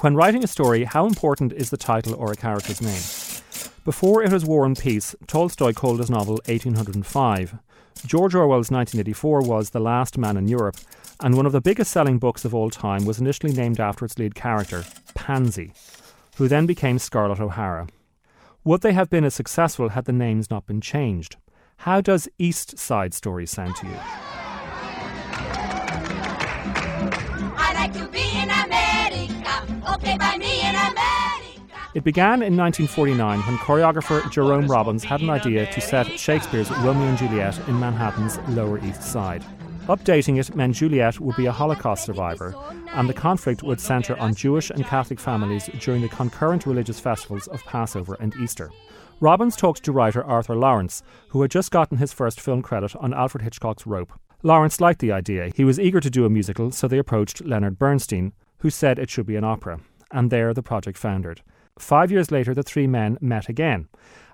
[0.00, 3.02] When writing a story, how important is the title or a character's name?
[3.84, 7.58] Before it was War and Peace, Tolstoy called his novel 1805.
[8.06, 10.76] George Orwell's 1984 was The Last Man in Europe,
[11.18, 14.16] and one of the biggest selling books of all time was initially named after its
[14.20, 14.84] lead character,
[15.14, 15.72] Pansy,
[16.36, 17.88] who then became Scarlett O'Hara.
[18.62, 21.38] Would they have been as successful had the names not been changed?
[21.78, 24.27] How does East Side Story sound to you?
[31.94, 37.08] It began in 1949 when choreographer Jerome Robbins had an idea to set Shakespeare's Romeo
[37.08, 39.44] and Juliet in Manhattan's Lower East Side.
[39.88, 42.54] Updating it meant Juliet would be a Holocaust survivor,
[42.92, 47.46] and the conflict would centre on Jewish and Catholic families during the concurrent religious festivals
[47.48, 48.70] of Passover and Easter.
[49.20, 53.14] Robbins talked to writer Arthur Laurents, who had just gotten his first film credit on
[53.14, 54.12] Alfred Hitchcock's Rope.
[54.42, 55.50] Laurents liked the idea.
[55.56, 59.10] He was eager to do a musical, so they approached Leonard Bernstein, who said it
[59.10, 59.80] should be an opera.
[60.10, 61.42] And there the project foundered.
[61.78, 63.88] Five years later, the three men met again,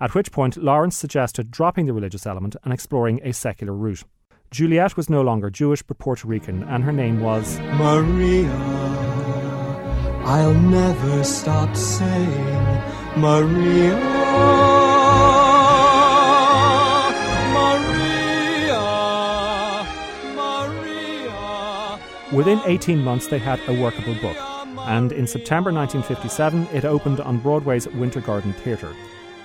[0.00, 4.04] at which point Laurents suggested dropping the religious element and exploring a secular route.
[4.50, 8.52] Juliet was no longer Jewish but Puerto Rican, and her name was Maria.
[10.24, 12.82] I'll never stop saying
[13.16, 13.96] Maria.
[17.54, 18.80] Maria.
[20.34, 22.00] Maria.
[22.32, 24.49] Within 18 months, they had a workable book
[24.86, 28.94] and in September 1957 it opened on Broadway's Winter Garden Theatre.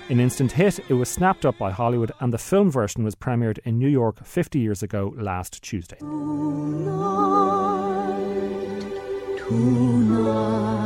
[0.08, 3.58] An instant hit, it was snapped up by Hollywood, and the film version was premiered
[3.64, 5.98] in New York 50 years ago last Tuesday.
[5.98, 6.16] Tonight,
[9.38, 10.85] tonight,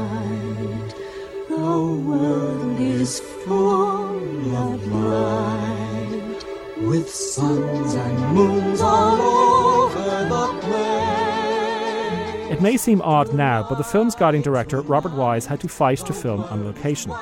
[12.50, 15.98] it may seem odd now, but the film's guiding director, Robert Wise, had to fight
[15.98, 17.12] to film on location.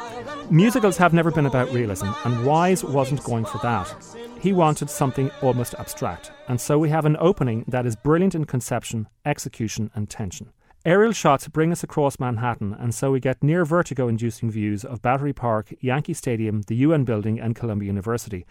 [0.51, 3.95] Musicals have never been about realism, and Wise wasn't going for that.
[4.41, 8.47] He wanted something almost abstract, and so we have an opening that is brilliant in
[8.47, 10.53] conception, execution, and tension.
[10.85, 15.03] Aerial shots bring us across Manhattan, and so we get near vertigo inducing views of
[15.03, 18.47] Battery Park, Yankee Stadium, the UN building, and Columbia University.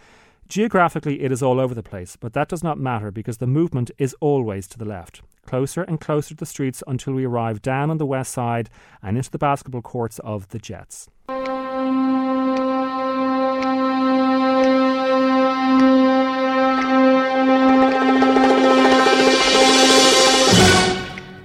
[0.47, 3.91] Geographically, it is all over the place, but that does not matter because the movement
[3.97, 5.21] is always to the left.
[5.45, 8.69] Closer and closer to the streets until we arrive down on the west side
[9.03, 11.09] and into the basketball courts of the Jets.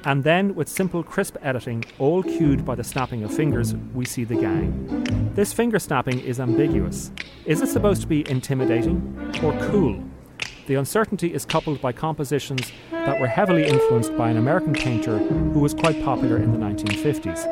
[0.05, 4.25] And then, with simple, crisp editing, all cued by the snapping of fingers, we see
[4.25, 5.31] the gang.
[5.35, 7.13] This finger snapping is ambiguous.
[7.47, 9.01] Is it supposed to be intimidating
[9.43, 10.03] or cool?
[10.67, 15.61] The uncertainty is coupled by compositions that were heavily influenced by an American painter who
[15.61, 17.47] was quite popular in the 1950s.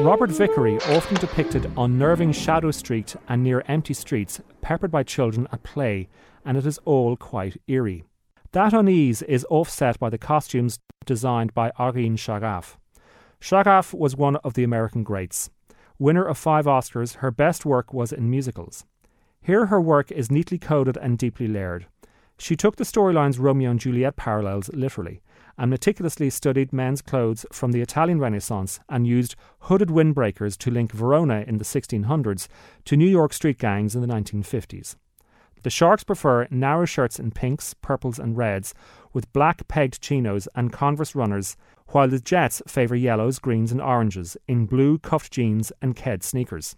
[0.00, 5.62] Robert Vickrey often depicted unnerving shadow streaked and near empty streets peppered by children at
[5.62, 6.08] play,
[6.44, 8.04] and it is all quite eerie.
[8.54, 12.76] That unease is offset by the costumes designed by Irene Sharaff.
[13.40, 15.50] Sharaff was one of the American greats.
[15.98, 18.84] Winner of five Oscars, her best work was in musicals.
[19.42, 21.86] Here, her work is neatly coded and deeply layered.
[22.38, 25.20] She took the storyline's Romeo and Juliet parallels literally
[25.58, 30.92] and meticulously studied men's clothes from the Italian Renaissance and used hooded windbreakers to link
[30.92, 32.46] Verona in the 1600s
[32.84, 34.94] to New York street gangs in the 1950s.
[35.64, 38.74] The Sharks prefer narrow shirts in pinks, purples, and reds,
[39.14, 41.56] with black pegged chinos and Converse runners,
[41.88, 46.76] while the Jets favour yellows, greens, and oranges in blue cuffed jeans and Ked sneakers.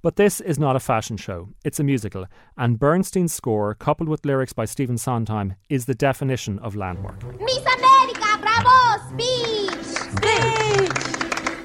[0.00, 2.24] But this is not a fashion show, it's a musical,
[2.56, 7.22] and Bernstein's score, coupled with lyrics by Stephen Sondheim, is the definition of landmark.
[7.40, 9.84] Miss America, bravo, speech!
[9.84, 10.88] Speech!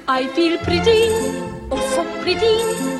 [0.08, 1.08] I feel pretty,
[1.70, 2.99] oh so pretty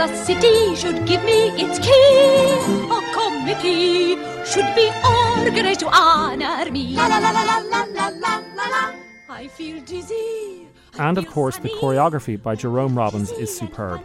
[0.00, 2.56] the city should give me its key.
[2.96, 4.16] A committee
[4.46, 6.94] should be organized to honor me.
[6.94, 8.94] La la la la la la la la.
[9.28, 10.68] I feel dizzy.
[10.98, 14.00] I and of course, the choreography by Jerome Robbins is superb,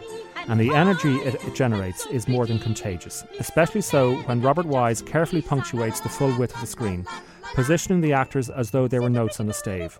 [0.48, 5.40] and the energy it generates is more than contagious, especially so when Robert Wise carefully
[5.40, 7.06] punctuates the full width of the screen,
[7.54, 9.98] positioning the actors as though they were notes on a stave.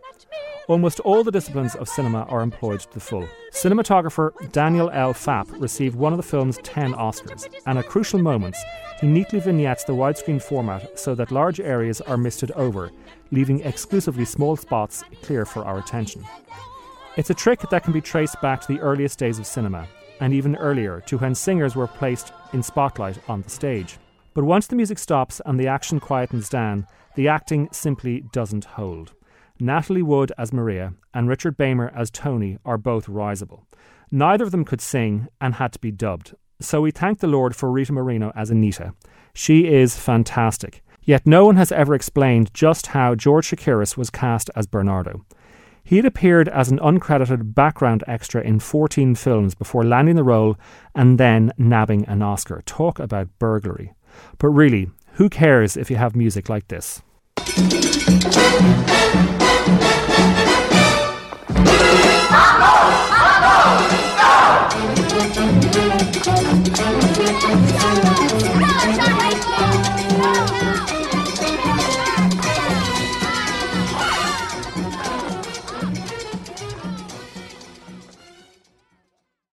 [0.69, 3.29] Almost all the disciplines of cinema are employed to the full.
[3.53, 5.15] Cinematographer Daniel L.
[5.15, 8.61] Fapp received one of the film's 10 Oscars, and at crucial moments,
[9.01, 12.91] he neatly vignettes the widescreen format so that large areas are misted over,
[13.31, 16.25] leaving exclusively small spots clear for our attention.
[17.17, 19.87] It's a trick that can be traced back to the earliest days of cinema,
[20.19, 23.99] and even earlier to when singers were placed in spotlight on the stage.
[24.35, 29.13] But once the music stops and the action quietens down, the acting simply doesn't hold.
[29.59, 33.67] Natalie Wood as Maria and Richard Beymer as Tony are both risible.
[34.11, 37.57] Neither of them could sing and had to be dubbed, so we thank the Lord
[37.57, 38.95] for Rita Moreno as Anita.
[39.35, 40.83] She is fantastic.
[41.03, 45.25] Yet no one has ever explained just how George Chakiris was cast as Bernardo.
[45.85, 50.57] He had appeared as an uncredited background extra in 14 films before landing the role
[50.97, 52.61] and then nabbing an Oscar.
[52.67, 53.95] Talk about burglary.
[54.39, 57.03] But really, who cares if you have music like this?